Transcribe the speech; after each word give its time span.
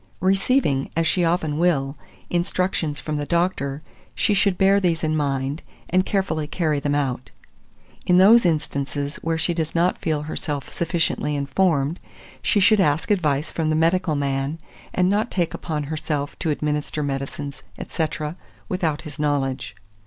2430. 0.21 0.33
Receiving, 0.33 0.91
as 0.97 1.05
she 1.05 1.23
often 1.23 1.59
will, 1.59 1.95
instructions 2.31 2.99
from 2.99 3.17
the 3.17 3.25
doctor, 3.27 3.83
she 4.15 4.33
should 4.33 4.57
bear 4.57 4.79
these 4.79 5.03
in 5.03 5.15
mind, 5.15 5.61
and 5.91 6.07
carefully 6.07 6.47
carry 6.47 6.79
them 6.79 6.95
out. 6.95 7.29
In 8.07 8.17
those 8.17 8.43
instances 8.43 9.17
where 9.17 9.37
she 9.37 9.53
does 9.53 9.75
not 9.75 9.99
feel 9.99 10.23
herself 10.23 10.71
sufficiently 10.73 11.35
informed, 11.35 11.99
she 12.41 12.59
should 12.59 12.79
ask 12.79 13.11
advice 13.11 13.51
from 13.51 13.69
the 13.69 13.75
medical 13.75 14.15
man, 14.15 14.57
and 14.91 15.07
not 15.07 15.29
take 15.29 15.53
upon 15.53 15.83
herself 15.83 16.35
to 16.39 16.49
administer 16.49 17.03
medicines, 17.03 17.61
&c., 17.87 18.07
without 18.69 19.03
his 19.03 19.19
knowledge. 19.19 19.75